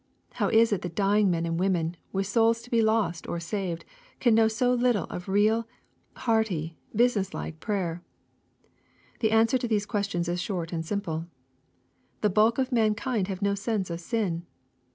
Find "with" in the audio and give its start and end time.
2.11-2.25